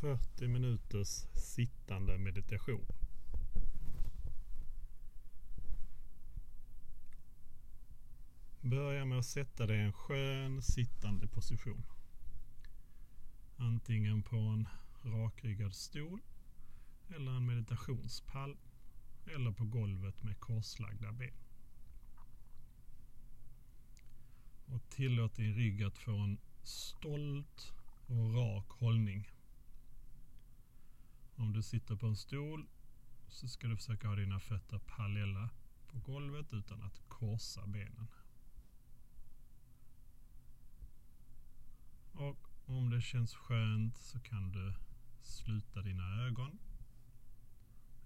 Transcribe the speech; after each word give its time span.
40 0.00 0.48
minuters 0.48 1.08
sittande 1.34 2.18
meditation. 2.18 2.86
Börja 8.60 9.04
med 9.04 9.18
att 9.18 9.26
sätta 9.26 9.66
dig 9.66 9.76
i 9.76 9.82
en 9.82 9.92
skön 9.92 10.62
sittande 10.62 11.26
position. 11.26 11.84
Antingen 13.56 14.22
på 14.22 14.36
en 14.36 14.68
rakryggad 15.02 15.74
stol 15.74 16.20
eller 17.08 17.30
en 17.30 17.46
meditationspall 17.46 18.56
eller 19.26 19.50
på 19.50 19.64
golvet 19.64 20.22
med 20.22 20.40
korslagda 20.40 21.12
ben. 21.12 21.34
Och 24.66 24.90
tillåt 24.90 25.34
din 25.34 25.54
rygg 25.54 25.82
att 25.82 25.98
få 25.98 26.12
en 26.12 26.38
stolt 26.62 27.72
och 28.06 28.34
rak 28.34 28.70
hållning. 28.70 29.28
Om 31.38 31.52
du 31.52 31.62
sitter 31.62 31.96
på 31.96 32.06
en 32.06 32.16
stol 32.16 32.66
så 33.28 33.48
ska 33.48 33.66
du 33.66 33.76
försöka 33.76 34.08
ha 34.08 34.16
dina 34.16 34.40
fötter 34.40 34.78
parallella 34.78 35.50
på 35.86 35.98
golvet 35.98 36.52
utan 36.52 36.82
att 36.82 37.02
korsa 37.08 37.66
benen. 37.66 38.08
Och 42.12 42.48
om 42.66 42.90
det 42.90 43.00
känns 43.00 43.34
skönt 43.34 43.96
så 43.96 44.20
kan 44.20 44.52
du 44.52 44.74
sluta 45.22 45.82
dina 45.82 46.26
ögon. 46.26 46.58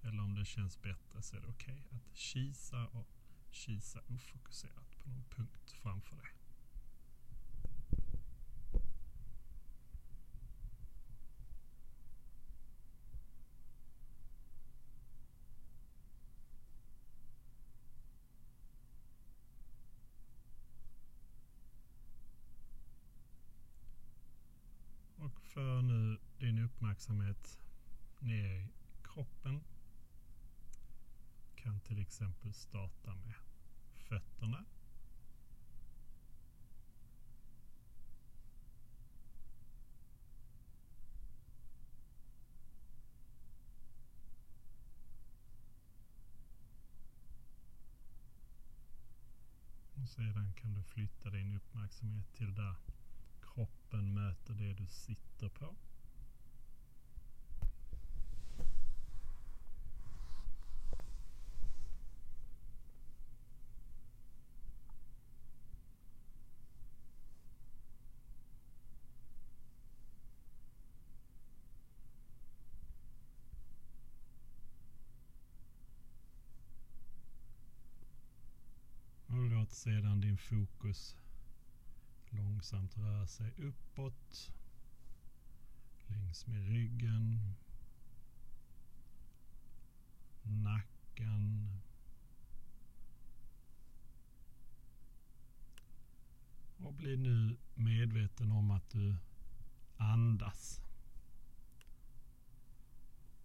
Eller 0.02 0.22
om 0.22 0.34
det 0.34 0.44
känns 0.44 0.82
bättre 0.82 1.22
så 1.22 1.36
är 1.36 1.40
det 1.40 1.46
okej 1.46 1.84
okay 1.86 1.98
att 1.98 2.16
kisa 2.16 2.86
och 2.86 3.08
kisa 3.50 4.00
ofokuserat 4.08 4.98
på 4.98 5.08
någon 5.08 5.24
punkt 5.24 5.70
framför 5.82 6.16
dig. 6.16 6.41
För 25.40 25.82
nu 25.82 26.18
din 26.38 26.58
uppmärksamhet 26.58 27.58
ner 28.18 28.44
i 28.44 28.68
kroppen. 29.02 29.64
Kan 31.54 31.80
till 31.80 31.98
exempel 31.98 32.54
starta 32.54 33.14
med 33.14 33.34
fötterna. 33.94 34.64
Och 49.94 50.08
sedan 50.08 50.52
kan 50.52 50.74
du 50.74 50.82
flytta 50.82 51.30
din 51.30 51.54
uppmärksamhet 51.54 52.34
till 52.34 52.54
där 52.54 52.74
kroppen 53.54 54.14
möter 54.14 54.54
det 54.54 54.72
du 54.72 54.86
sitter 54.86 55.48
på. 55.48 55.74
Och 79.26 79.48
låt 79.50 79.72
sedan 79.72 80.20
din 80.20 80.38
fokus 80.38 81.16
långsamt 82.32 82.98
röra 82.98 83.26
sig 83.26 83.54
uppåt 83.58 84.52
längs 86.06 86.46
med 86.46 86.68
ryggen, 86.68 87.54
nacken 90.42 91.68
och 96.78 96.94
bli 96.94 97.16
nu 97.16 97.56
medveten 97.74 98.52
om 98.52 98.70
att 98.70 98.90
du 98.90 99.16
andas. 99.96 100.80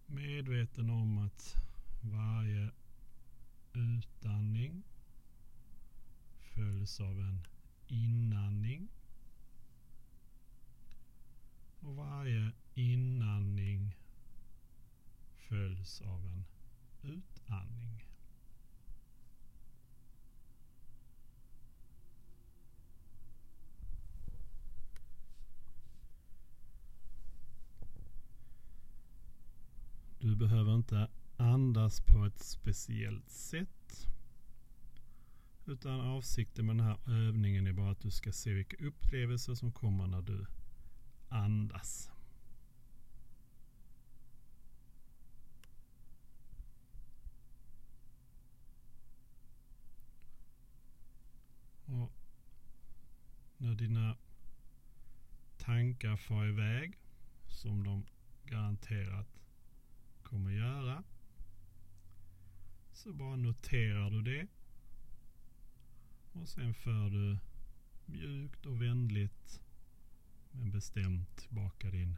Medveten 0.06 0.90
om 0.90 1.18
att 1.18 1.54
varje 2.00 2.70
utandning 3.72 4.82
följs 6.38 7.00
av 7.00 7.20
en 7.20 7.46
inandning. 7.88 8.88
Och 11.80 11.96
varje 11.96 12.52
inandning 12.74 13.96
följs 15.36 16.00
av 16.00 16.26
en 16.26 16.44
utandning. 17.02 18.04
Du 30.20 30.36
behöver 30.36 30.74
inte 30.74 31.08
andas 31.36 32.00
på 32.00 32.24
ett 32.24 32.38
speciellt 32.38 33.30
sätt. 33.30 33.77
Utan 35.68 36.00
avsikten 36.00 36.66
med 36.66 36.76
den 36.76 36.86
här 36.86 36.98
övningen 37.10 37.66
är 37.66 37.72
bara 37.72 37.90
att 37.90 38.00
du 38.00 38.10
ska 38.10 38.32
se 38.32 38.52
vilka 38.52 38.86
upplevelser 38.86 39.54
som 39.54 39.72
kommer 39.72 40.06
när 40.06 40.22
du 40.22 40.46
andas. 41.28 42.10
Och 51.84 52.12
när 53.56 53.74
dina 53.74 54.16
tankar 55.58 56.16
far 56.16 56.46
iväg, 56.46 56.98
som 57.46 57.84
de 57.84 58.06
garanterat 58.44 59.40
kommer 60.22 60.50
göra, 60.50 61.04
så 62.92 63.12
bara 63.12 63.36
noterar 63.36 64.10
du 64.10 64.22
det 64.22 64.46
och 66.42 66.48
sen 66.48 66.74
för 66.74 67.10
du 67.10 67.38
mjukt 68.06 68.66
och 68.66 68.82
vänligt 68.82 69.60
men 70.50 70.70
bestämt 70.70 71.36
tillbaka 71.36 71.90
din 71.90 72.16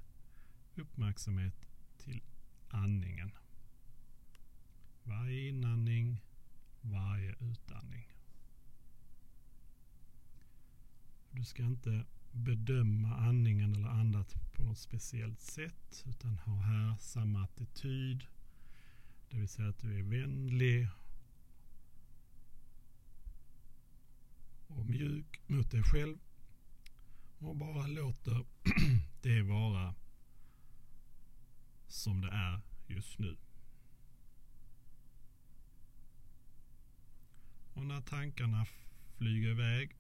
uppmärksamhet 0.76 1.66
till 1.98 2.22
andningen. 2.69 3.30
Varje 5.03 5.48
inandning, 5.48 6.20
varje 6.80 7.34
utandning. 7.41 8.12
Du 11.30 11.44
ska 11.44 11.62
inte 11.62 12.04
bedöma 12.32 13.16
andningen 13.16 13.75
eller 13.75 13.88
andat 13.88 14.53
på 14.53 14.62
något 14.62 14.78
speciellt 14.78 15.41
sätt 15.41 16.04
utan 16.06 16.38
ha 16.38 16.54
här 16.54 16.97
samma 16.97 17.44
attityd. 17.44 18.25
Det 19.30 19.36
vill 19.36 19.48
säga 19.48 19.69
att 19.69 19.78
du 19.78 19.98
är 19.98 20.03
vänlig 20.03 20.88
och 24.70 24.86
mjuk 24.86 25.41
mot 25.47 25.70
dig 25.70 25.82
själv 25.82 26.19
och 27.38 27.56
bara 27.56 27.86
låter 27.86 28.44
det 29.22 29.42
vara 29.42 29.94
som 31.89 32.21
det 32.21 32.30
är 32.30 32.60
just 32.86 33.18
nu. 33.18 33.36
Och 37.74 37.86
när 37.86 38.00
tankarna 38.00 38.66
flyger 39.16 39.50
iväg 39.50 39.97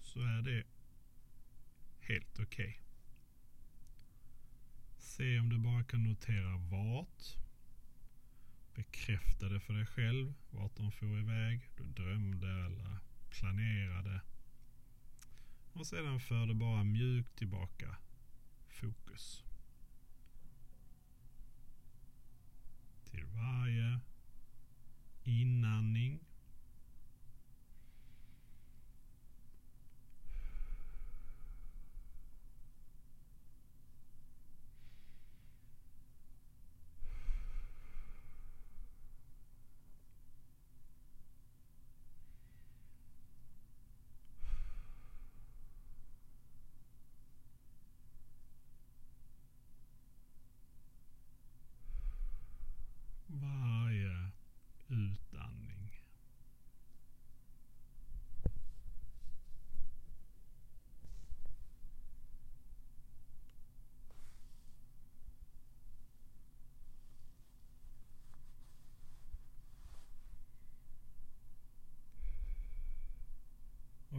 så 0.00 0.20
är 0.20 0.42
det 0.42 0.64
helt 2.00 2.38
okej. 2.38 2.44
Okay. 2.44 2.74
Se 4.98 5.38
om 5.38 5.48
du 5.48 5.58
bara 5.58 5.84
kan 5.84 6.04
notera 6.04 6.56
vart. 6.56 7.36
Bekräfta 8.74 9.48
det 9.48 9.60
för 9.60 9.74
dig 9.74 9.86
själv 9.86 10.34
vart 10.50 10.76
de 10.76 10.92
får 10.92 11.18
iväg. 11.18 11.70
Du 11.76 11.84
drömde 11.84 12.48
eller 12.48 12.98
planerade. 13.32 14.20
Och 15.72 15.86
sedan 15.86 16.20
förde 16.20 16.54
bara 16.54 16.84
mjukt 16.84 17.36
tillbaka 17.36 17.96
fokus. 18.68 19.44
Till 23.04 23.24
varje 23.26 24.00
inandning. 25.24 26.20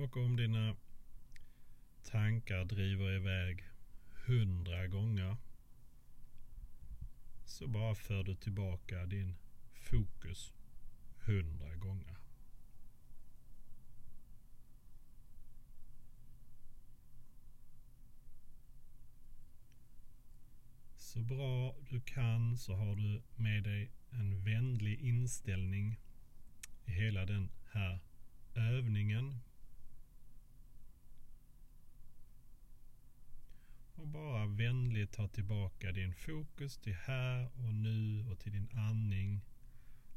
Och 0.04 0.18
om 0.18 0.36
dina 0.36 0.76
tankar 2.04 2.66
driver 2.66 3.16
iväg 3.16 3.64
hundra 4.26 4.88
gånger 4.88 5.38
så 7.46 7.68
bara 7.68 7.96
för 7.96 8.24
du 8.24 8.36
tillbaka 8.36 9.06
din 9.06 9.36
fokus 9.74 10.54
hundra 11.26 11.76
gånger. 11.76 12.18
Så 20.96 21.20
bra 21.20 21.76
du 21.90 22.02
kan 22.02 22.58
så 22.58 22.76
har 22.76 22.96
du 22.96 23.22
med 23.36 23.64
dig 23.64 23.92
en 24.10 24.44
vänlig 24.44 25.00
inställning 25.00 26.00
i 26.86 26.92
hela 26.92 27.26
den 27.26 27.50
här 27.72 28.00
övningen. 28.56 29.40
Och 34.04 34.10
bara 34.44 34.52
vänligt 34.52 35.12
ta 35.12 35.28
tillbaka 35.28 35.92
din 35.92 36.14
fokus 36.14 36.78
till 36.78 36.94
här 36.94 37.50
och 37.56 37.74
nu 37.74 38.26
och 38.32 38.40
till 38.40 38.52
din 38.52 38.70
andning 38.74 39.42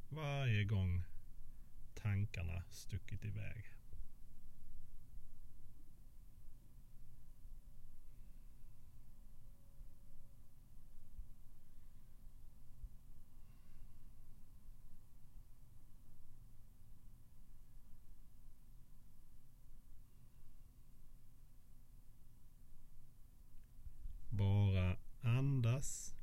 varje 0.08 0.64
gång 0.64 1.04
tankarna 1.94 2.62
stuckit 2.70 3.24
iväg. 3.24 3.76
Bara 24.36 24.96
andas. 25.22 26.14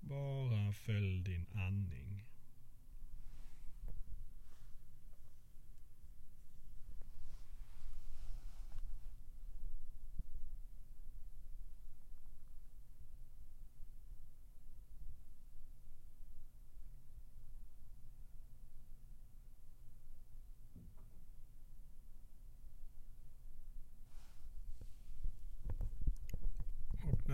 Bara 0.00 0.72
följ 0.72 1.20
din 1.20 1.46
andning. 1.52 2.08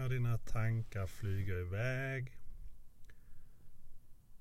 När 0.05 0.11
dina 0.11 0.39
tankar 0.39 1.07
flyger 1.07 1.61
iväg 1.61 2.39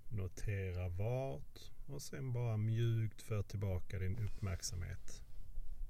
Notera 0.09 0.89
vart 0.89 1.71
och 1.85 2.01
sen 2.01 2.33
bara 2.33 2.57
mjukt 2.57 3.21
för 3.21 3.43
tillbaka 3.43 3.99
din 3.99 4.17
uppmärksamhet 4.19 5.21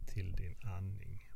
till 0.07 0.31
din 0.31 0.55
andning. 0.63 1.32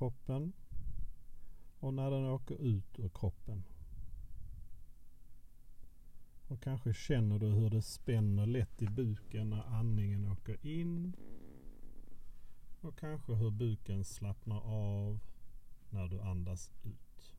Kroppen 0.00 0.52
och 1.80 1.94
när 1.94 2.10
den 2.10 2.24
åker 2.24 2.54
ut 2.54 2.98
ur 2.98 3.08
kroppen. 3.08 3.64
Och 6.48 6.62
kanske 6.62 6.94
känner 6.94 7.38
du 7.38 7.46
hur 7.46 7.70
det 7.70 7.82
spänner 7.82 8.46
lätt 8.46 8.82
i 8.82 8.86
buken 8.86 9.50
när 9.50 9.62
andningen 9.62 10.32
åker 10.32 10.66
in. 10.66 11.16
Och 12.80 12.98
kanske 12.98 13.34
hur 13.34 13.50
buken 13.50 14.04
slappnar 14.04 14.60
av 14.60 15.20
när 15.90 16.08
du 16.08 16.20
andas 16.20 16.72
ut. 16.82 17.34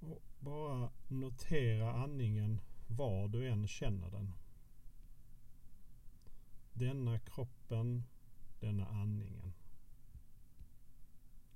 Och 0.00 0.22
bara 0.40 0.90
notera 1.08 1.92
andningen 1.92 2.60
var 2.86 3.28
du 3.28 3.48
än 3.48 3.68
känner 3.68 4.10
den. 4.10 4.32
Denna 6.72 7.18
kroppen, 7.18 8.04
denna 8.60 8.86
andningen. 8.86 9.54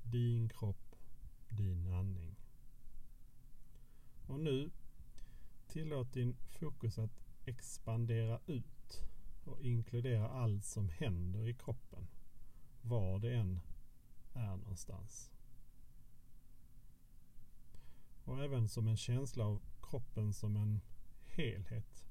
Din 0.02 0.48
kropp, 0.48 0.96
din 1.48 1.92
andning. 1.92 2.36
Och 4.26 4.40
nu 4.40 4.70
tillåt 5.66 6.12
din 6.12 6.36
fokus 6.48 6.98
att 6.98 7.20
expandera 7.44 8.40
ut 8.46 9.02
och 9.44 9.60
inkludera 9.60 10.28
allt 10.28 10.64
som 10.64 10.88
händer 10.88 11.48
i 11.48 11.54
kroppen. 11.54 12.08
Var 12.82 13.18
det 13.18 13.34
än 13.34 13.60
är 14.32 14.56
någonstans. 14.56 15.30
Och 18.24 18.44
även 18.44 18.68
som 18.68 18.88
en 18.88 18.96
känsla 18.96 19.44
av 19.44 19.62
kroppen 19.82 20.32
som 20.32 20.56
en 20.56 20.80
helhet. 21.24 22.06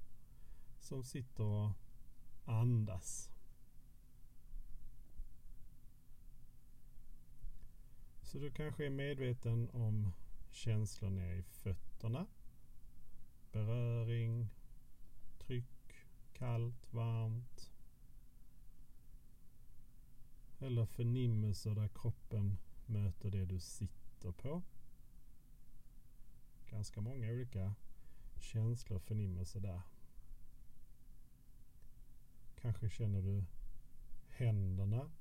Som 0.80 1.04
sitter 1.04 1.44
och 1.44 1.72
andas. 2.46 3.29
Så 8.30 8.38
du 8.40 8.52
kanske 8.52 8.86
är 8.86 8.90
medveten 8.90 9.70
om 9.70 10.14
känslor 10.50 11.10
ner 11.10 11.34
i 11.34 11.44
fötterna. 11.44 12.28
Beröring, 13.52 14.50
tryck, 15.38 16.06
kallt, 16.34 16.94
varmt. 16.94 17.72
Eller 20.60 20.86
förnimmelser 20.86 21.76
där 21.76 21.88
kroppen 21.88 22.58
möter 22.86 23.32
det 23.32 23.46
du 23.46 23.60
sitter 23.60 24.32
på. 24.32 24.62
Ganska 26.70 27.02
många 27.02 27.32
olika 27.32 27.76
känslor 28.40 28.96
och 28.98 29.04
förnimmelser 29.04 29.60
där. 29.60 29.82
Kanske 32.56 32.90
känner 32.90 33.22
du 33.22 33.44
händerna. 34.28 35.12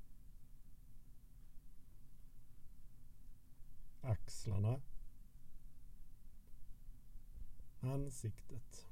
Axlarna. 4.09 4.81
Ansiktet. 7.81 8.87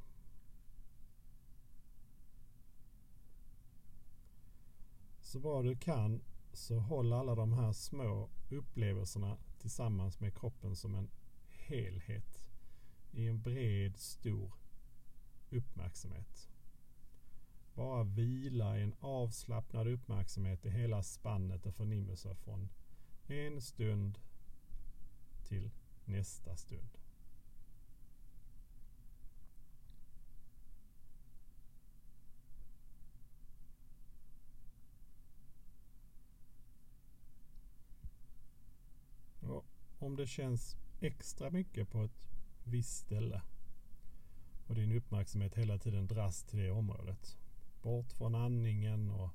Så 5.20 5.40
bra 5.40 5.62
du 5.62 5.76
kan 5.76 6.20
så 6.52 6.78
håll 6.78 7.12
alla 7.12 7.34
de 7.34 7.52
här 7.52 7.72
små 7.72 8.28
upplevelserna 8.50 9.36
tillsammans 9.58 10.20
med 10.20 10.38
kroppen 10.38 10.76
som 10.76 10.94
en 10.94 11.10
helhet 11.48 12.40
i 13.12 13.26
en 13.26 13.42
bred, 13.42 13.96
stor 13.96 14.52
uppmärksamhet. 15.50 16.50
Bara 17.74 18.04
vila 18.04 18.78
i 18.78 18.82
en 18.82 18.94
avslappnad 19.00 19.88
uppmärksamhet 19.88 20.66
i 20.66 20.70
hela 20.70 21.02
spannet 21.02 21.66
och 21.66 21.74
förnimmelser 21.74 22.34
från 22.34 22.68
en 23.26 23.60
stund 23.60 24.18
till 25.48 25.70
nästa 26.04 26.56
stund. 26.56 26.98
Och 39.40 39.66
om 39.98 40.16
det 40.16 40.26
känns 40.26 40.76
extra 41.00 41.50
mycket 41.50 41.90
på 41.90 42.04
ett 42.04 42.26
visst 42.64 42.96
ställe 42.98 43.42
och 44.66 44.74
din 44.74 44.92
uppmärksamhet 44.92 45.54
hela 45.54 45.78
tiden 45.78 46.06
dras 46.06 46.42
till 46.42 46.58
det 46.58 46.70
området 46.70 47.36
bort 47.82 48.12
från 48.12 48.34
andningen 48.34 49.10
och 49.10 49.30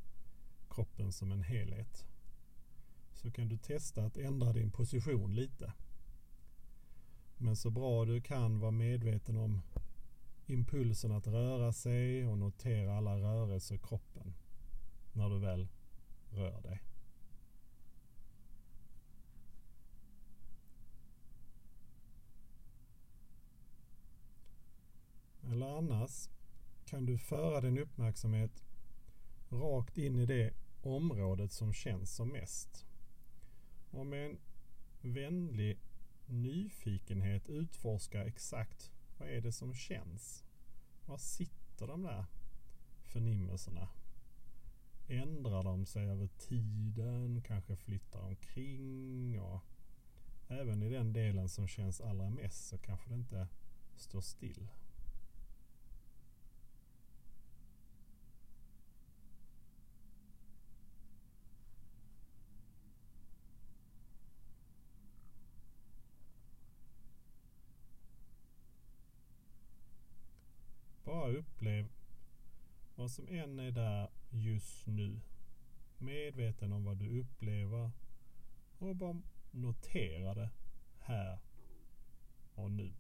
kroppen 0.70 1.12
som 1.12 1.32
en 1.32 1.44
helhet. 1.44 2.06
Så 3.14 3.32
kan 3.32 3.48
du 3.48 3.58
testa 3.58 4.06
att 4.06 4.18
ändra 4.18 4.54
din 4.54 4.72
position 4.72 5.36
lite. 5.36 5.74
Men 7.44 7.56
så 7.56 7.70
bra 7.70 8.06
du 8.06 8.22
kan 8.22 8.60
vara 8.60 8.72
medveten 8.72 9.38
om 9.38 9.62
impulsen 10.46 11.12
att 11.12 11.28
röra 11.28 11.74
sig 11.74 12.28
och 12.28 12.38
notera 12.38 12.98
alla 12.98 13.16
rörelser 13.16 13.76
i 13.76 13.80
kroppen 13.80 14.34
när 15.14 15.30
du 15.30 15.40
väl 15.40 15.68
rör 16.30 16.62
dig. 16.62 16.82
Eller 25.44 25.78
annars 25.78 26.30
kan 26.86 27.06
du 27.06 27.18
föra 27.18 27.62
din 27.62 27.78
uppmärksamhet 27.78 28.64
rakt 29.50 29.98
in 29.98 30.20
i 30.20 30.26
det 30.26 30.54
området 30.82 31.52
som 31.52 31.74
känns 31.74 32.16
som 32.16 32.30
mest. 32.30 32.86
Och 33.92 34.06
med 34.06 34.26
en 34.26 34.40
vänlig 35.14 35.80
nyfikenhet 36.26 37.50
utforska 37.50 38.26
exakt 38.26 38.92
vad 39.22 39.30
är 39.30 39.42
det 39.42 39.52
som 39.52 39.74
känns? 39.74 40.44
Var 41.06 41.18
sitter 41.18 41.88
de 41.88 42.04
där 42.04 42.26
förnimmelserna? 43.04 43.90
Ändrar 45.08 45.64
de 45.64 45.86
sig 45.86 46.06
över 46.10 46.28
tiden? 46.28 47.42
Kanske 47.42 47.76
flyttar 47.76 48.20
omkring? 48.20 49.40
Och 49.42 49.62
även 50.48 50.84
i 50.84 50.90
den 50.90 51.14
delen 51.14 51.50
som 51.50 51.68
känns 51.68 52.02
allra 52.02 52.30
mest 52.30 52.68
så 52.68 52.78
kanske 52.78 53.10
det 53.10 53.16
inte 53.16 53.48
står 53.96 54.22
still. 54.22 54.68
Bara 71.12 71.31
upplev 71.42 71.90
vad 72.96 73.12
som 73.12 73.28
än 73.28 73.60
är 73.60 73.72
där 73.72 74.10
just 74.30 74.88
nu. 74.88 75.20
Medveten 75.98 76.74
om 76.74 76.84
vad 76.84 76.98
du 76.98 77.20
upplever 77.20 77.92
och 78.78 78.96
bara 78.96 79.22
notera 79.52 80.34
det 80.34 80.50
här 81.00 81.40
och 82.56 82.72
nu. 82.72 82.94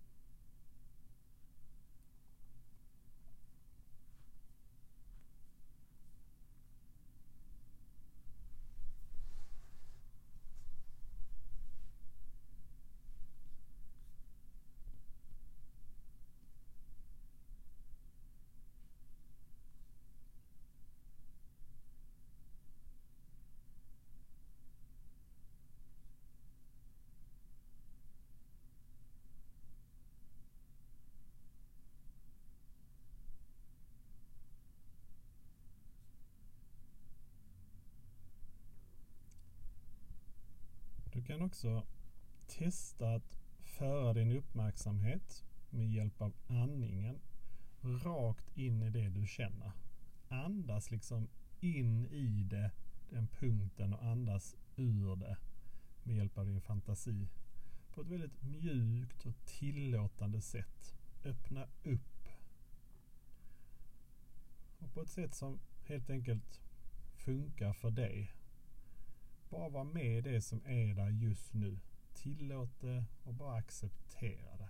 Kan 41.32 41.42
också 41.42 41.84
testa 42.48 43.14
att 43.14 43.38
föra 43.64 44.14
din 44.14 44.32
uppmärksamhet 44.32 45.44
med 45.70 45.92
hjälp 45.92 46.22
av 46.22 46.34
andningen 46.48 47.20
rakt 47.82 48.58
in 48.58 48.82
i 48.82 48.90
det 48.90 49.10
du 49.10 49.28
känner. 49.28 49.72
Andas 50.28 50.92
liksom 50.92 51.28
in 51.60 52.06
i 52.06 52.44
det, 52.44 52.72
den 53.10 53.28
punkten 53.28 53.94
och 53.94 54.04
andas 54.04 54.56
ur 54.76 55.16
det 55.16 55.38
med 56.04 56.16
hjälp 56.16 56.38
av 56.38 56.46
din 56.46 56.62
fantasi. 56.62 57.28
På 57.94 58.02
ett 58.02 58.08
väldigt 58.08 58.44
mjukt 58.44 59.26
och 59.26 59.46
tillåtande 59.46 60.42
sätt. 60.42 60.96
Öppna 61.24 61.68
upp. 61.84 62.28
Och 64.80 64.94
på 64.94 65.02
ett 65.02 65.10
sätt 65.10 65.36
som 65.36 65.60
helt 65.86 66.10
enkelt 66.10 66.62
funkar 67.16 67.74
för 67.74 67.92
dig. 67.92 68.32
Bara 69.52 69.70
var 69.70 69.84
med 69.84 70.18
i 70.18 70.22
det 70.22 70.42
som 70.42 70.62
är 70.66 70.96
där 70.96 71.10
just 71.10 71.54
nu. 71.54 71.80
Tillåt 72.14 72.80
det 72.80 73.06
och 73.24 73.34
bara 73.34 73.56
acceptera 73.56 74.58
det. 74.58 74.70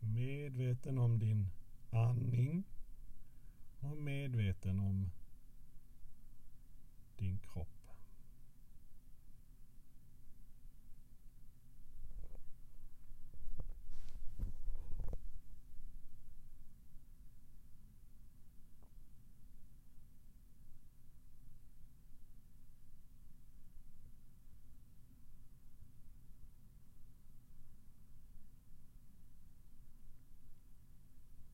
Medveten 0.00 0.98
om 0.98 1.18
din 1.18 1.48
andning 1.90 2.64
och 3.80 3.96
medveten 3.96 4.80
om 4.80 5.10
din 7.16 7.38
kropp. 7.38 7.78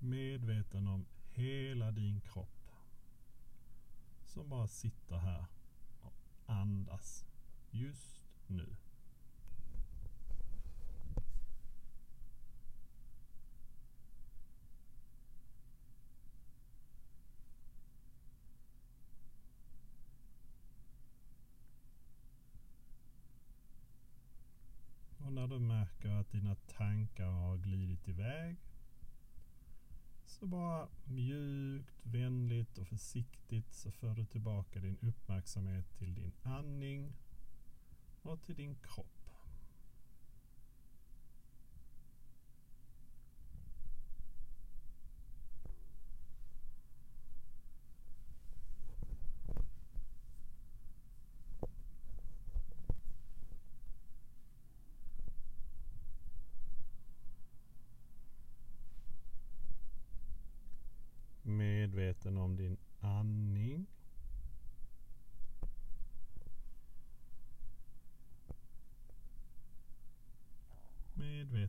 medveten 0.05 0.89
om 0.89 1.07
hela 1.33 1.84
din 1.95 2.21
kropp. 2.21 2.49
Som 4.27 4.49
bara 4.49 4.67
sitter 4.67 5.17
här 5.17 5.45
och 6.03 6.15
andas 6.47 7.27
just 7.71 8.23
nu. 8.47 8.77
Och 25.19 25.33
när 25.33 25.49
du 25.49 25.59
märker 25.59 26.09
att 26.09 26.31
dina 26.31 26.55
tankar 26.55 27.31
har 27.31 27.57
glidit 27.57 28.09
iväg 28.09 28.57
så 30.35 30.47
bara 30.47 30.89
mjukt, 31.05 32.07
vänligt 32.07 32.79
och 32.79 32.89
försiktigt 32.89 33.75
så 33.75 33.91
för 33.91 34.15
du 34.15 34.25
tillbaka 34.25 34.81
din 34.81 34.99
uppmärksamhet 35.03 35.99
till 35.99 36.15
din 36.15 36.33
andning 36.43 37.13
och 38.23 38.43
till 38.43 38.55
din 38.55 38.75
kropp. 38.75 39.14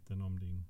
Medveten 0.09 0.21
om 0.21 0.39
din 0.39 0.65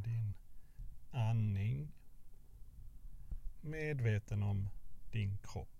om 0.00 0.12
din 0.12 0.34
andning. 1.10 1.92
Medveten 3.60 4.42
om 4.42 4.68
din 5.12 5.38
kropp. 5.42 5.79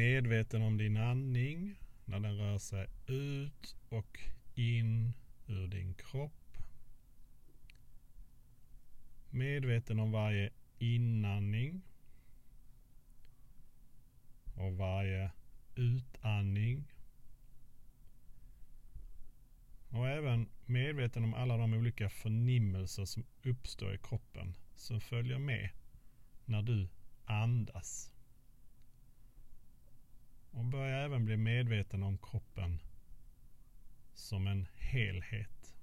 Medveten 0.00 0.62
om 0.62 0.78
din 0.78 0.96
andning 0.96 1.78
när 2.04 2.20
den 2.20 2.38
rör 2.38 2.58
sig 2.58 2.86
ut 3.06 3.76
och 3.88 4.18
in 4.54 5.12
ur 5.46 5.68
din 5.68 5.94
kropp. 5.94 6.56
Medveten 9.30 9.98
om 9.98 10.12
varje 10.12 10.50
inandning 10.78 11.82
och 14.54 14.76
varje 14.76 15.30
utandning. 15.74 16.84
Och 19.88 20.08
även 20.08 20.48
medveten 20.66 21.24
om 21.24 21.34
alla 21.34 21.56
de 21.56 21.74
olika 21.74 22.08
förnimmelser 22.08 23.04
som 23.04 23.24
uppstår 23.42 23.94
i 23.94 23.98
kroppen 23.98 24.54
som 24.74 25.00
följer 25.00 25.38
med 25.38 25.70
när 26.44 26.62
du 26.62 26.88
andas. 27.24 28.12
Och 30.50 30.64
börja 30.64 30.96
även 30.96 31.24
bli 31.24 31.36
medveten 31.36 32.02
om 32.02 32.18
kroppen 32.18 32.80
som 34.14 34.46
en 34.46 34.66
helhet. 34.74 35.74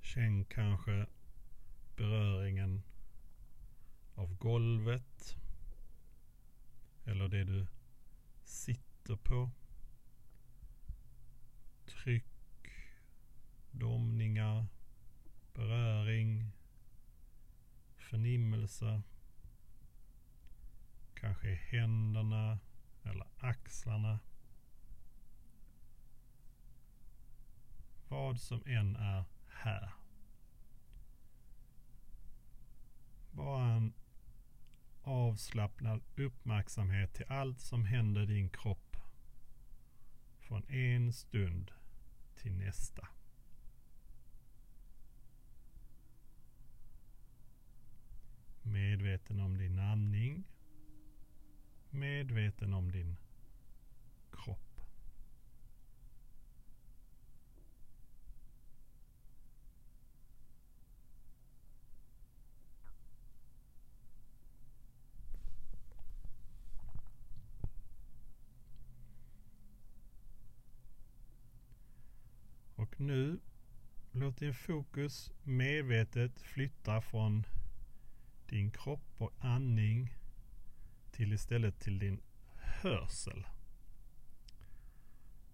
Känn 0.00 0.44
kanske 0.44 1.06
beröringen 1.96 2.82
av 4.14 4.36
golvet 4.36 5.36
eller 7.04 7.28
det 7.28 7.44
du 7.44 7.66
sitter 8.44 9.16
på. 9.16 9.50
Tryck, 11.86 12.24
domningar, 13.70 14.66
beröring, 15.54 16.52
förnimmelse. 17.96 19.02
Kanske 21.28 21.48
i 21.48 21.54
händerna 21.54 22.58
eller 23.02 23.26
axlarna. 23.38 24.18
Vad 28.08 28.40
som 28.40 28.62
än 28.66 28.96
är 28.96 29.24
här. 29.48 29.92
Bara 33.30 33.72
en 33.72 33.92
avslappnad 35.02 36.00
uppmärksamhet 36.16 37.14
till 37.14 37.26
allt 37.28 37.60
som 37.60 37.84
händer 37.84 38.22
i 38.22 38.26
din 38.26 38.48
kropp. 38.48 38.96
Från 40.38 40.64
en 40.68 41.12
stund 41.12 41.70
till 42.36 42.52
nästa. 42.52 43.08
Medveten 48.62 49.40
om 49.40 49.58
din 49.58 49.78
andning. 49.78 50.44
Medveten 51.90 52.74
om 52.74 52.90
din 52.90 53.16
kropp. 54.30 54.68
Och 72.74 73.00
nu 73.00 73.40
låt 74.12 74.38
din 74.38 74.54
fokus 74.54 75.32
medvetet 75.42 76.40
flytta 76.40 77.00
från 77.00 77.46
din 78.46 78.70
kropp 78.70 79.14
och 79.18 79.32
andning 79.38 80.14
till 81.18 81.32
istället 81.32 81.80
till 81.80 81.98
din 81.98 82.20
hörsel. 82.56 83.46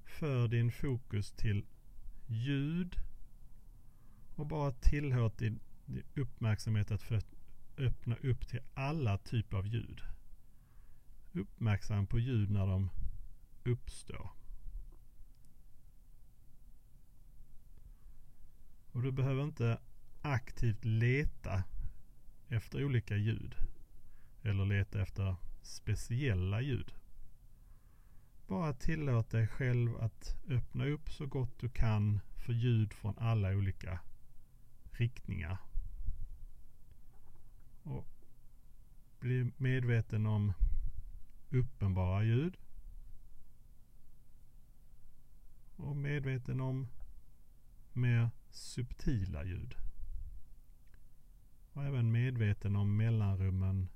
För 0.04 0.48
din 0.48 0.72
fokus 0.72 1.32
till 1.32 1.66
ljud 2.26 2.96
och 4.36 4.46
bara 4.46 4.72
tillåt 4.72 5.38
din, 5.38 5.60
uppmärksamhet 6.14 6.90
att 6.90 7.12
öppna 7.78 8.16
upp 8.16 8.48
till 8.48 8.60
alla 8.74 9.18
typer 9.18 9.56
av 9.56 9.66
ljud. 9.66 10.00
Uppmärksam 11.32 12.06
på 12.06 12.18
ljud 12.18 12.50
när 12.50 12.66
de 12.66 12.90
uppstår. 13.64 14.30
Och 18.92 19.02
du 19.02 19.12
behöver 19.12 19.44
inte 19.44 19.80
aktivt 20.22 20.84
leta 20.84 21.64
efter 22.48 22.84
olika 22.84 23.16
ljud. 23.16 23.54
Eller 24.42 24.64
leta 24.66 25.02
efter 25.02 25.36
speciella 25.66 26.60
ljud. 26.60 26.94
Bara 28.46 28.72
tillåt 28.72 29.30
dig 29.30 29.46
själv 29.46 29.96
att 29.96 30.36
öppna 30.48 30.86
upp 30.86 31.10
så 31.10 31.26
gott 31.26 31.58
du 31.58 31.68
kan 31.68 32.20
för 32.36 32.52
ljud 32.52 32.92
från 32.92 33.18
alla 33.18 33.50
olika 33.50 34.00
riktningar. 34.90 35.58
Och 37.82 38.06
bli 39.20 39.52
medveten 39.56 40.26
om 40.26 40.52
uppenbara 41.50 42.24
ljud. 42.24 42.56
Och 45.76 45.96
medveten 45.96 46.60
om 46.60 46.88
mer 47.92 48.30
subtila 48.50 49.44
ljud. 49.44 49.74
Och 51.72 51.84
även 51.84 52.12
medveten 52.12 52.76
om 52.76 52.96
mellanrummen 52.96 53.88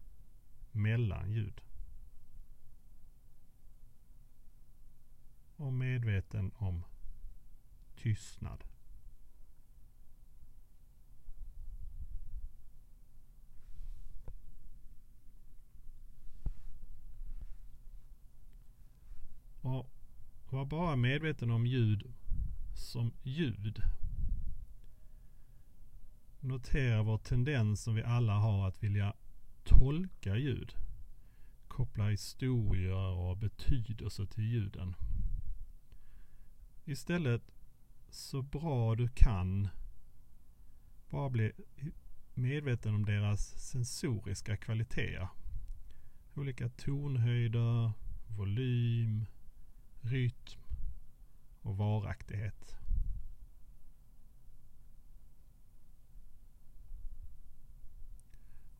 mellan 0.78 1.32
ljud. 1.32 1.60
Och 5.56 5.72
medveten 5.72 6.52
om 6.54 6.84
tystnad. 7.96 8.64
Och 19.60 19.90
var 20.50 20.64
bara 20.64 20.96
medveten 20.96 21.50
om 21.50 21.66
ljud 21.66 22.14
som 22.74 23.12
ljud. 23.22 23.82
Notera 26.40 27.02
vår 27.02 27.18
tendens 27.18 27.82
som 27.82 27.94
vi 27.94 28.02
alla 28.02 28.34
har 28.34 28.68
att 28.68 28.82
vilja 28.82 29.14
tolka 29.68 30.36
ljud. 30.36 30.74
Koppla 31.68 32.08
historier 32.08 33.12
och 33.12 33.36
betydelser 33.36 34.26
till 34.26 34.44
ljuden. 34.44 34.94
Istället 36.84 37.42
så 38.08 38.42
bra 38.42 38.94
du 38.94 39.08
kan 39.08 39.68
bara 41.10 41.30
bli 41.30 41.52
medveten 42.34 42.94
om 42.94 43.04
deras 43.04 43.70
sensoriska 43.70 44.56
kvaliteter. 44.56 45.28
Olika 46.34 46.68
tonhöjder, 46.68 47.92
volym, 48.36 49.26
rytm 50.00 50.60
och 51.62 51.76
varaktighet. 51.76 52.76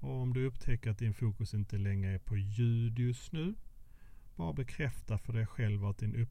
Och 0.00 0.20
om 0.20 0.32
du 0.34 0.46
upptäcker 0.46 0.90
att 0.90 0.98
din 0.98 1.14
fokus 1.14 1.54
inte 1.54 1.78
längre 1.78 2.14
är 2.14 2.18
på 2.18 2.36
ljud 2.36 2.98
just 2.98 3.32
nu, 3.32 3.54
bara 4.36 4.52
bekräfta 4.52 5.18
för 5.18 5.32
dig 5.32 5.46
själv 5.46 5.84
att 5.84 5.98
din 5.98 6.26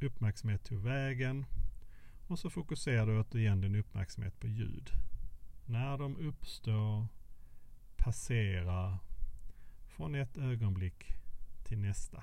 uppmärksamhet 0.00 0.64
tog 0.64 0.82
vägen 0.82 1.46
och 2.26 2.38
så 2.38 2.50
fokuserar 2.50 3.06
du 3.06 3.20
återigen 3.20 3.60
din 3.60 3.74
uppmärksamhet 3.74 4.40
på 4.40 4.46
ljud. 4.46 4.90
När 5.66 5.98
de 5.98 6.16
uppstår, 6.16 7.06
passerar 7.96 8.98
från 9.88 10.14
ett 10.14 10.38
ögonblick 10.38 11.04
till 11.64 11.78
nästa. 11.78 12.22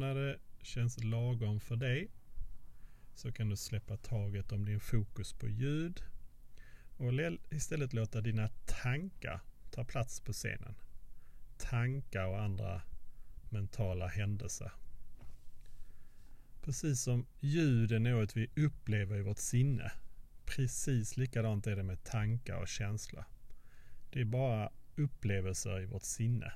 När 0.00 0.14
det 0.14 0.38
känns 0.62 1.04
lagom 1.04 1.60
för 1.60 1.76
dig 1.76 2.10
så 3.14 3.32
kan 3.32 3.48
du 3.48 3.56
släppa 3.56 3.96
taget 3.96 4.52
om 4.52 4.64
din 4.64 4.80
fokus 4.80 5.32
på 5.32 5.48
ljud 5.48 6.02
och 6.96 7.12
istället 7.50 7.92
låta 7.92 8.20
dina 8.20 8.48
tankar 8.48 9.40
ta 9.70 9.84
plats 9.84 10.20
på 10.20 10.32
scenen. 10.32 10.74
Tankar 11.58 12.26
och 12.26 12.42
andra 12.42 12.82
mentala 13.50 14.06
händelser. 14.06 14.72
Precis 16.62 17.02
som 17.02 17.26
ljud 17.40 17.92
är 17.92 17.98
något 17.98 18.36
vi 18.36 18.50
upplever 18.56 19.18
i 19.18 19.22
vårt 19.22 19.38
sinne. 19.38 19.92
Precis 20.44 21.16
likadant 21.16 21.66
är 21.66 21.76
det 21.76 21.82
med 21.82 22.04
tankar 22.04 22.56
och 22.56 22.68
känslor. 22.68 23.24
Det 24.10 24.20
är 24.20 24.24
bara 24.24 24.70
upplevelser 24.96 25.80
i 25.80 25.86
vårt 25.86 26.02
sinne. 26.02 26.52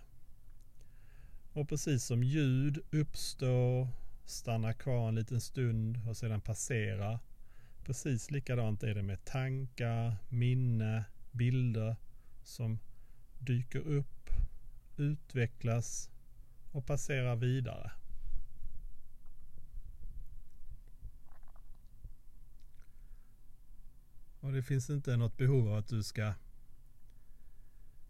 Och 1.55 1.69
precis 1.69 2.05
som 2.05 2.23
ljud 2.23 2.79
uppstår, 2.91 3.89
stannar 4.25 4.73
kvar 4.73 5.09
en 5.09 5.15
liten 5.15 5.41
stund 5.41 6.01
och 6.09 6.17
sedan 6.17 6.41
passerar, 6.41 7.19
Precis 7.85 8.31
likadant 8.31 8.83
är 8.83 8.95
det 8.95 9.03
med 9.03 9.25
tankar, 9.25 10.17
minne, 10.29 11.05
bilder 11.33 11.97
som 12.43 12.79
dyker 13.39 13.79
upp, 13.79 14.31
utvecklas 14.97 16.11
och 16.73 16.87
passerar 16.87 17.37
vidare. 17.37 17.91
Och 24.41 24.53
det 24.53 24.63
finns 24.63 24.91
inte 24.91 25.17
något 25.17 25.37
behov 25.37 25.69
av 25.69 25.75
att 25.75 25.89
du 25.89 26.03
ska 26.03 26.35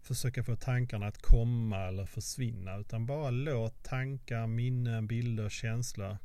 försöka 0.05 0.43
få 0.43 0.55
tankarna 0.55 1.07
att 1.07 1.21
komma 1.21 1.87
eller 1.87 2.05
försvinna 2.05 2.77
utan 2.77 3.05
bara 3.05 3.29
låt 3.31 3.83
tankar, 3.83 4.47
minnen, 4.47 5.07
bilder, 5.07 5.49
känslor, 5.49 6.17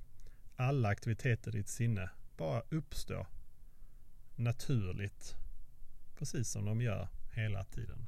alla 0.56 0.88
aktiviteter 0.88 1.54
i 1.54 1.58
ditt 1.58 1.68
sinne 1.68 2.10
bara 2.36 2.62
uppstå 2.70 3.26
naturligt. 4.36 5.36
Precis 6.18 6.50
som 6.50 6.64
de 6.64 6.80
gör 6.80 7.08
hela 7.32 7.64
tiden. 7.64 8.06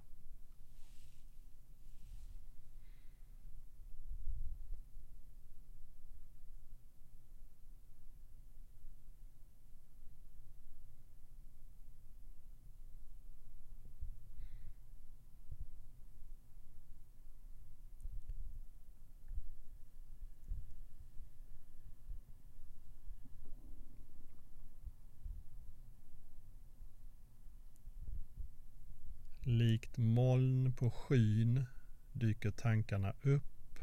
Likt 29.83 29.99
moln 29.99 30.73
på 30.73 30.91
skyn 30.91 31.65
dyker 32.13 32.51
tankarna 32.51 33.13
upp, 33.23 33.79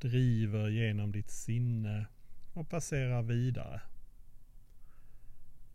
driver 0.00 0.68
genom 0.68 1.12
ditt 1.12 1.30
sinne 1.30 2.06
och 2.52 2.68
passerar 2.68 3.22
vidare. 3.22 3.80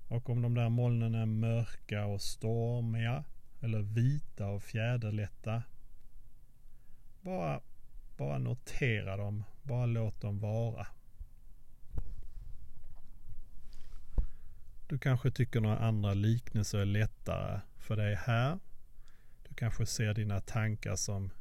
Och 0.07 0.29
om 0.29 0.41
de 0.41 0.53
där 0.53 0.69
molnen 0.69 1.15
är 1.15 1.25
mörka 1.25 2.05
och 2.05 2.21
stormiga 2.21 3.23
eller 3.61 3.81
vita 3.81 4.47
och 4.47 4.63
fjäderlätta, 4.63 5.63
bara, 7.21 7.61
bara 8.17 8.37
notera 8.37 9.17
dem, 9.17 9.43
bara 9.63 9.85
låt 9.85 10.21
dem 10.21 10.39
vara. 10.39 10.87
Du 14.87 14.99
kanske 14.99 15.31
tycker 15.31 15.61
några 15.61 15.77
andra 15.77 16.13
liknelser 16.13 16.79
är 16.79 16.85
lättare 16.85 17.59
för 17.79 17.95
dig 17.95 18.15
här. 18.15 18.59
Du 19.47 19.55
kanske 19.55 19.85
ser 19.85 20.13
dina 20.13 20.41
tankar 20.41 20.95
som 20.95 21.31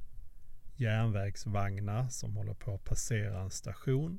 järnvägsvagnar 0.76 2.08
som 2.08 2.36
håller 2.36 2.54
på 2.54 2.74
att 2.74 2.84
passera 2.84 3.40
en 3.40 3.50
station. 3.50 4.18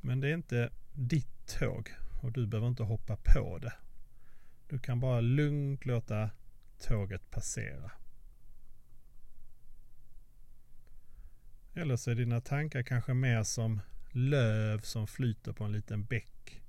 Men 0.00 0.20
det 0.20 0.28
är 0.28 0.34
inte 0.34 0.70
ditt 0.92 1.58
tåg 1.58 1.94
och 2.22 2.32
du 2.32 2.46
behöver 2.46 2.68
inte 2.68 2.82
hoppa 2.82 3.16
på 3.16 3.58
det. 3.58 3.72
Du 4.68 4.78
kan 4.78 5.00
bara 5.00 5.20
lugnt 5.20 5.84
låta 5.84 6.30
tåget 6.78 7.30
passera. 7.30 7.90
Eller 11.74 11.96
så 11.96 12.10
är 12.10 12.14
dina 12.14 12.40
tankar 12.40 12.82
kanske 12.82 13.14
mer 13.14 13.42
som 13.42 13.80
löv 14.10 14.80
som 14.80 15.06
flyter 15.06 15.52
på 15.52 15.64
en 15.64 15.72
liten 15.72 16.04
bäck 16.04 16.59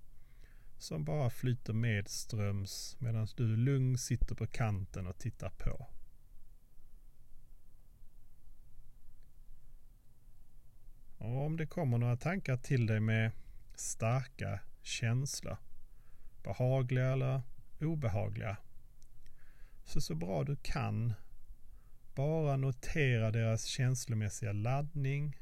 som 0.82 1.04
bara 1.04 1.30
flyter 1.30 1.74
medströms 1.74 2.96
medan 3.00 3.28
du 3.36 3.56
lugnt 3.56 4.02
sitter 4.02 4.36
på 4.36 4.48
kanten 4.48 5.08
och 5.08 5.18
tittar 5.18 5.50
på. 5.50 5.88
Och 11.18 11.46
om 11.46 11.58
det 11.58 11.68
kommer 11.68 11.98
några 11.98 12.18
tankar 12.18 12.58
till 12.58 12.86
dig 12.86 13.00
med 13.00 13.32
starka 13.76 14.60
känslor, 14.82 15.58
behagliga 16.44 17.12
eller 17.12 17.42
obehagliga, 17.82 18.58
så 19.86 20.02
så 20.02 20.16
bra 20.16 20.44
du 20.44 20.56
kan, 20.56 21.14
bara 22.16 22.58
notera 22.58 23.32
deras 23.32 23.66
känslomässiga 23.66 24.52
laddning, 24.52 25.38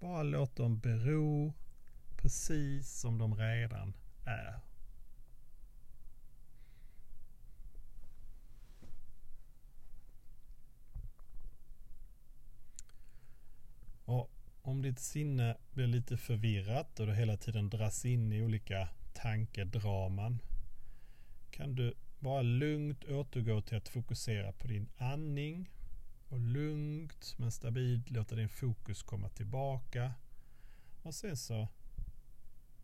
bara 0.00 0.22
låt 0.22 0.56
dem 0.56 0.78
bero 0.78 1.54
precis 2.16 3.00
som 3.00 3.18
de 3.18 3.34
redan 3.34 3.94
är. 4.28 4.60
Och 14.04 14.30
om 14.62 14.82
ditt 14.82 14.98
sinne 14.98 15.56
blir 15.72 15.86
lite 15.86 16.16
förvirrat 16.16 17.00
och 17.00 17.06
du 17.06 17.14
hela 17.14 17.36
tiden 17.36 17.70
dras 17.70 18.04
in 18.04 18.32
i 18.32 18.42
olika 18.42 18.88
tankedraman 19.12 20.42
kan 21.50 21.74
du 21.74 21.94
bara 22.18 22.42
lugnt 22.42 23.04
återgå 23.04 23.60
till 23.60 23.76
att 23.76 23.88
fokusera 23.88 24.52
på 24.52 24.68
din 24.68 24.88
andning 24.96 25.70
och 26.28 26.40
lugnt 26.40 27.34
men 27.36 27.52
stabilt 27.52 28.10
låta 28.10 28.34
din 28.34 28.48
fokus 28.48 29.02
komma 29.02 29.28
tillbaka. 29.28 30.12
Och 31.02 31.14
sen 31.14 31.36
så 31.36 31.68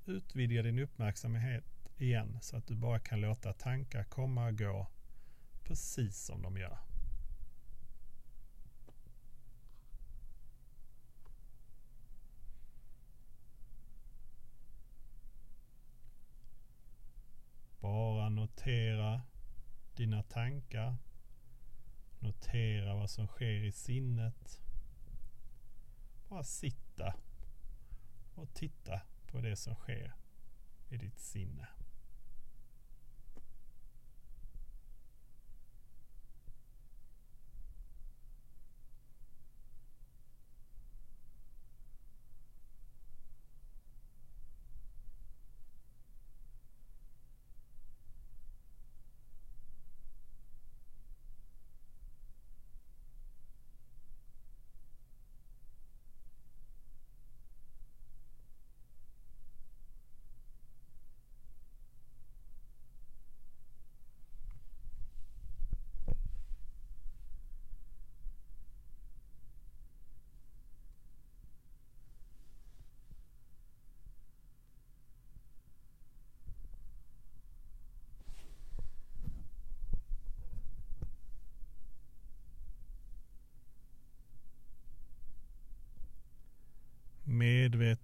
utvidga 0.06 0.62
din 0.62 0.78
uppmärksamhet 0.78 1.64
igen 1.96 2.38
så 2.40 2.56
att 2.56 2.66
du 2.66 2.74
bara 2.74 2.98
kan 2.98 3.20
låta 3.20 3.52
tankar 3.52 4.04
komma 4.04 4.46
och 4.46 4.58
gå 4.58 4.86
precis 5.62 6.24
som 6.24 6.42
de 6.42 6.56
gör. 6.56 6.78
Bara 17.80 18.28
notera 18.28 19.22
dina 19.96 20.22
tankar. 20.22 20.96
Notera 22.18 22.94
vad 22.94 23.10
som 23.10 23.26
sker 23.26 23.64
i 23.64 23.72
sinnet. 23.72 24.60
Bara 26.28 26.44
sitta 26.44 27.14
och 28.34 28.54
titta 28.54 29.00
på 29.34 29.40
det 29.40 29.56
som 29.58 29.74
sker 29.74 30.12
i 30.90 30.96
ditt 30.96 31.20
sinne. 31.20 31.66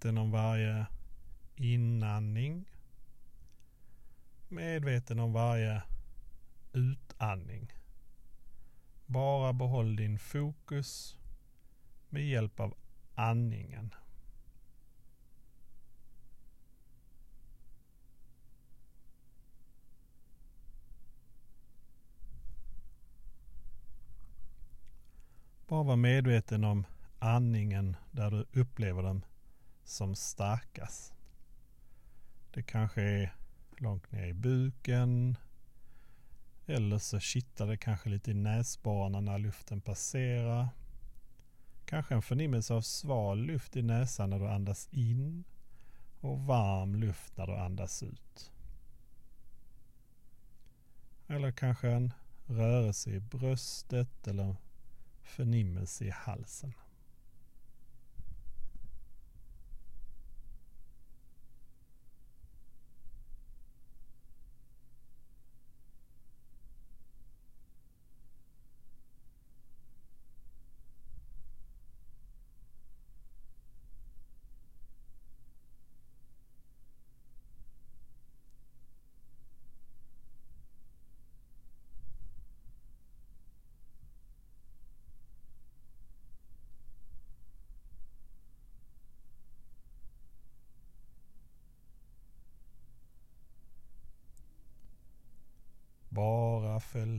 Medveten 0.01 0.17
om 0.17 0.31
varje 0.31 0.85
inandning. 1.55 2.65
Medveten 4.49 5.19
om 5.19 5.33
varje 5.33 5.83
utandning. 6.73 7.71
Bara 9.05 9.53
behåll 9.53 9.95
din 9.95 10.19
fokus 10.19 11.17
med 12.09 12.27
hjälp 12.27 12.59
av 12.59 12.73
andningen. 13.15 13.93
Bara 25.67 25.83
var 25.83 25.95
medveten 25.95 26.63
om 26.63 26.85
andningen 27.19 27.95
där 28.11 28.31
du 28.31 28.61
upplever 28.61 29.03
den 29.03 29.25
som 29.83 30.15
starkast. 30.15 31.13
Det 32.53 32.63
kanske 32.63 33.01
är 33.01 33.35
långt 33.77 34.11
ner 34.11 34.27
i 34.27 34.33
buken. 34.33 35.37
Eller 36.65 36.97
så 36.97 37.19
kittar 37.19 37.67
det 37.67 37.77
kanske 37.77 38.09
lite 38.09 38.31
i 38.31 38.33
näsborrarna 38.33 39.19
när 39.21 39.37
luften 39.37 39.81
passerar. 39.81 40.69
Kanske 41.85 42.15
en 42.15 42.21
förnimmelse 42.21 42.73
av 42.73 42.81
sval 42.81 43.39
luft 43.41 43.75
i 43.75 43.81
näsan 43.81 44.29
när 44.29 44.39
du 44.39 44.47
andas 44.47 44.89
in 44.91 45.43
och 46.21 46.39
varm 46.39 46.95
luft 46.95 47.37
när 47.37 47.47
du 47.47 47.55
andas 47.55 48.03
ut. 48.03 48.51
Eller 51.27 51.51
kanske 51.51 51.91
en 51.91 52.13
rörelse 52.45 53.09
i 53.09 53.19
bröstet 53.19 54.27
eller 54.27 54.55
förnimmelse 55.21 56.05
i 56.05 56.09
halsen. 56.09 56.73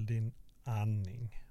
Din 0.07 0.33
andning. 0.65 1.43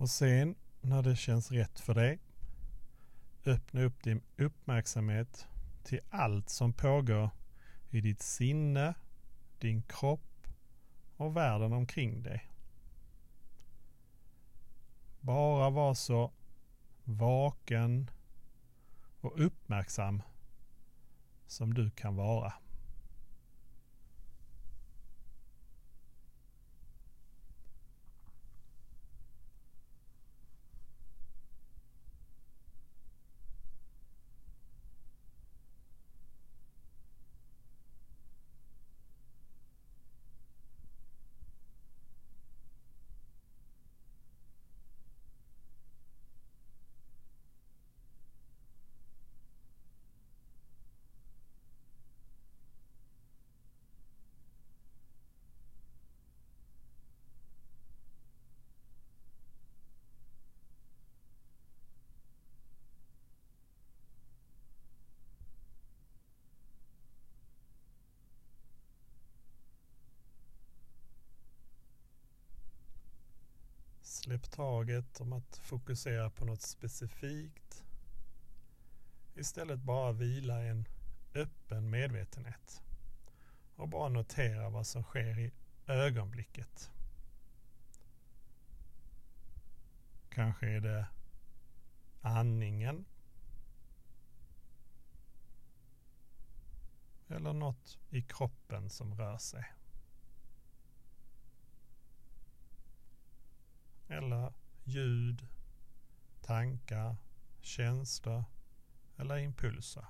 Och 0.00 0.10
sen 0.10 0.54
när 0.80 1.02
det 1.02 1.16
känns 1.16 1.50
rätt 1.50 1.80
för 1.80 1.94
dig 1.94 2.18
öppna 3.44 3.82
upp 3.82 4.02
din 4.02 4.22
uppmärksamhet 4.36 5.46
till 5.82 6.00
allt 6.10 6.48
som 6.48 6.72
pågår 6.72 7.30
i 7.90 8.00
ditt 8.00 8.22
sinne, 8.22 8.94
din 9.58 9.82
kropp 9.82 10.46
och 11.16 11.36
världen 11.36 11.72
omkring 11.72 12.22
dig. 12.22 12.50
Bara 15.20 15.70
var 15.70 15.94
så 15.94 16.32
vaken 17.04 18.10
och 19.20 19.46
uppmärksam 19.46 20.22
som 21.46 21.74
du 21.74 21.90
kan 21.90 22.16
vara. 22.16 22.52
Släpp 74.40 74.50
taget 74.50 75.20
om 75.20 75.32
att 75.32 75.56
fokusera 75.56 76.30
på 76.30 76.44
något 76.44 76.62
specifikt. 76.62 77.84
Istället 79.34 79.78
bara 79.78 80.12
vila 80.12 80.64
i 80.64 80.68
en 80.68 80.84
öppen 81.34 81.90
medvetenhet. 81.90 82.82
Och 83.76 83.88
bara 83.88 84.08
notera 84.08 84.70
vad 84.70 84.86
som 84.86 85.02
sker 85.02 85.38
i 85.38 85.52
ögonblicket. 85.86 86.90
Kanske 90.30 90.66
är 90.66 90.80
det 90.80 91.06
andningen. 92.20 93.04
Eller 97.28 97.52
något 97.52 97.98
i 98.10 98.22
kroppen 98.22 98.90
som 98.90 99.14
rör 99.14 99.38
sig. 99.38 99.64
Eller 104.10 104.52
ljud, 104.84 105.46
tankar, 106.40 107.16
känslor 107.60 108.44
eller 109.16 109.36
impulser. 109.38 110.06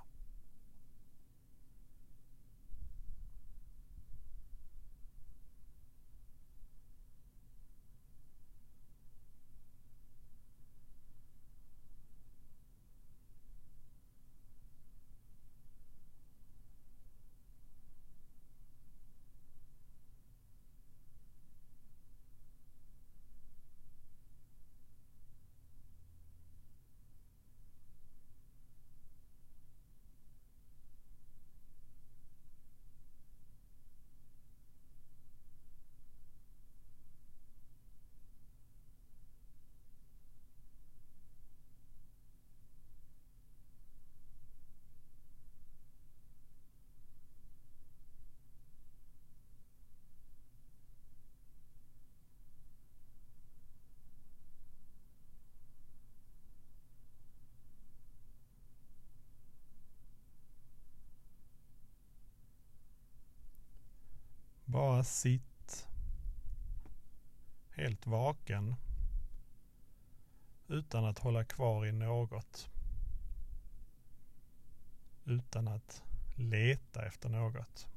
Bara 64.81 65.03
sitt. 65.03 65.87
Helt 67.69 68.07
vaken. 68.07 68.75
Utan 70.67 71.05
att 71.05 71.19
hålla 71.19 71.43
kvar 71.43 71.85
i 71.85 71.91
något. 71.91 72.69
Utan 75.25 75.67
att 75.67 76.03
leta 76.35 77.05
efter 77.05 77.29
något. 77.29 77.87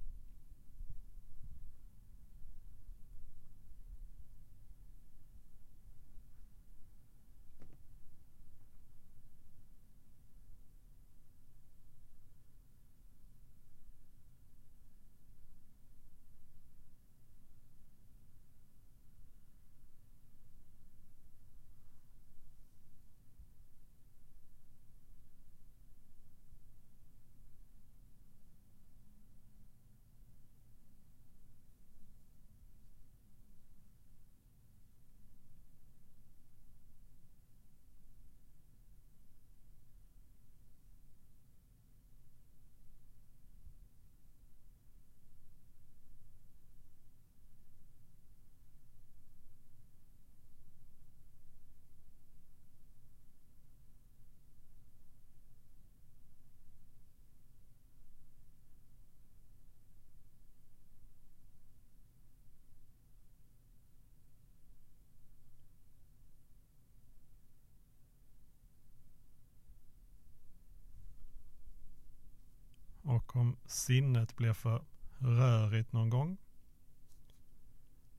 Och 73.35 73.41
om 73.41 73.57
sinnet 73.67 74.37
blir 74.37 74.53
för 74.53 74.85
rörigt 75.19 75.93
någon 75.93 76.11
gång 76.11 76.37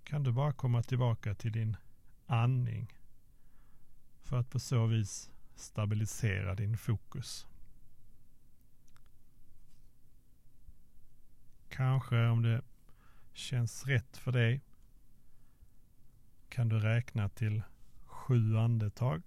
kan 0.04 0.24
du 0.24 0.32
bara 0.32 0.54
komma 0.54 0.84
tillbaka 0.84 1.36
till 1.36 1.52
din 1.52 1.78
andning 2.26 2.94
för 4.24 4.40
att 4.40 4.50
på 4.50 4.60
så 4.60 4.86
vis 4.86 5.32
stabilisera 5.56 6.56
din 6.56 6.78
fokus. 6.78 7.48
Kanske 11.70 12.28
om 12.28 12.42
det 12.42 12.62
känns 13.34 13.86
rätt 13.86 14.18
för 14.18 14.32
dig 14.32 14.62
kan 16.50 16.70
du 16.70 16.80
räkna 16.80 17.30
till 17.30 17.62
sju 18.06 18.58
andetag. 18.58 19.22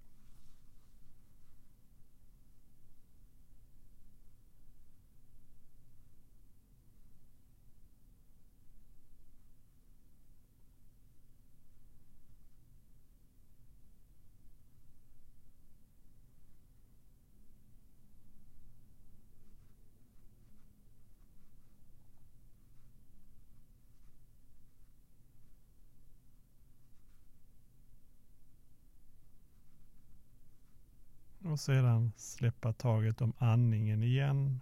Och 31.49 31.59
sedan 31.59 32.11
släppa 32.15 32.73
taget 32.73 33.21
om 33.21 33.33
andningen 33.37 34.03
igen. 34.03 34.61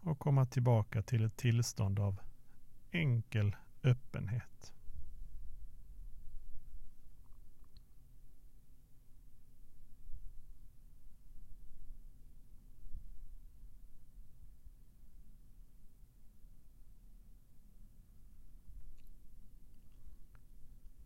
Och 0.00 0.18
komma 0.18 0.46
tillbaka 0.46 1.02
till 1.02 1.24
ett 1.24 1.36
tillstånd 1.36 1.98
av 1.98 2.20
enkel 2.90 3.56
öppenhet. 3.82 4.72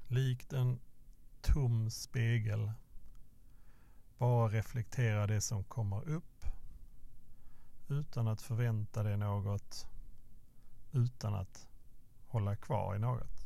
Likt 0.09 0.53
en 0.53 0.81
tom 1.41 1.91
spegel 1.91 2.73
bara 4.19 4.49
reflektera 4.49 5.27
det 5.27 5.41
som 5.41 5.65
kommer 5.65 6.09
upp 6.09 6.47
utan 7.89 8.29
att 8.29 8.43
förvänta 8.43 9.03
dig 9.03 9.17
något, 9.17 9.87
utan 10.93 11.35
att 11.35 11.69
hålla 12.27 12.57
kvar 12.57 12.97
i 12.97 12.99
något. 12.99 13.45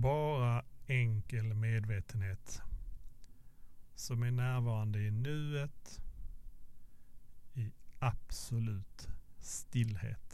Bara 0.00 0.64
enkel 1.32 1.54
medvetenhet 1.54 2.62
som 3.94 4.22
är 4.22 4.30
närvarande 4.30 5.00
i 5.00 5.10
nuet 5.10 6.00
i 7.54 7.70
absolut 7.98 9.08
stillhet. 9.38 10.29